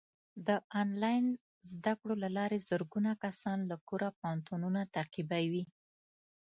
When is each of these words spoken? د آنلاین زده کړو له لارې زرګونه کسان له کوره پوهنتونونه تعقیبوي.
د 0.47 0.49
آنلاین 0.81 1.25
زده 1.71 1.93
کړو 1.99 2.13
له 2.23 2.29
لارې 2.37 2.65
زرګونه 2.69 3.11
کسان 3.23 3.59
له 3.69 3.75
کوره 3.87 4.09
پوهنتونونه 4.19 4.81
تعقیبوي. 4.95 5.63